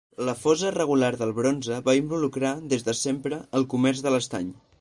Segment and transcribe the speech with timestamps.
[0.27, 4.55] La fosa regular del bronze va involucrar, des de sempre, el comerç de l'estany.